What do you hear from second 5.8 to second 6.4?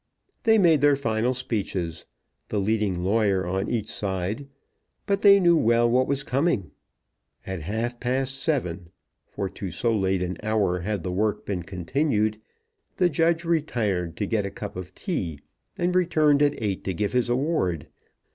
what was